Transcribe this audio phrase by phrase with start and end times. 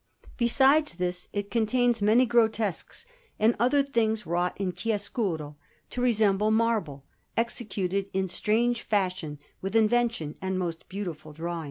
[0.37, 3.05] Besides this, it contains many grotesques
[3.37, 5.57] and other things wrought in chiaroscuro
[5.91, 7.05] to resemble marble,
[7.37, 11.59] executed in strange fashion with invention and most beautiful drawing.